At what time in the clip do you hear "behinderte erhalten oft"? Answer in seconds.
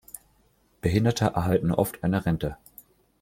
0.81-2.03